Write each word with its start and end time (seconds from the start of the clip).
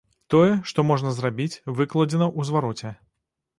Тое, 0.33 0.55
што 0.71 0.85
можна 0.91 1.11
зрабіць, 1.19 1.61
выкладзена 1.81 2.27
ў 2.37 2.49
звароце. 2.51 2.97